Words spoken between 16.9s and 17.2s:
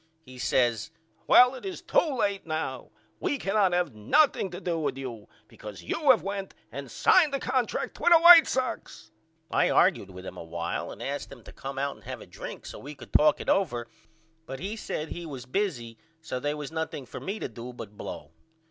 for